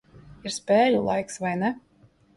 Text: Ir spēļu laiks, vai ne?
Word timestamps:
Ir 0.49 0.53
spēļu 0.55 1.03
laiks, 1.09 1.39
vai 1.45 1.55
ne? 1.65 1.73